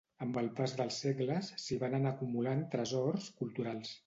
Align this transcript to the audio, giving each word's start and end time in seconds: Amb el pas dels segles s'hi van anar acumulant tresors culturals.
Amb 0.25 0.37
el 0.41 0.47
pas 0.59 0.71
dels 0.79 0.97
segles 1.03 1.51
s'hi 1.65 1.77
van 1.85 1.99
anar 1.99 2.15
acumulant 2.15 2.65
tresors 2.75 3.31
culturals. 3.43 3.95